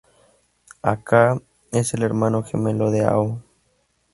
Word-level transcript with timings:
Aka: 0.81 1.39
Es 1.71 1.93
el 1.93 2.01
hermano 2.01 2.41
gemelo 2.41 2.89
de 2.89 3.03
Ao. 3.05 3.43